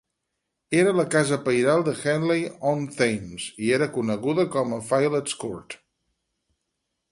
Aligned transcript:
Era 0.77 0.93
la 0.99 1.03
casa 1.15 1.37
pairal 1.47 1.83
de 1.89 1.93
Henley-on-Thames 1.99 3.47
i 3.67 3.71
era 3.79 3.91
coneguda 3.99 4.49
com 4.57 4.75
a 4.79 4.83
"Fillets 4.91 5.39
Court". 5.45 5.81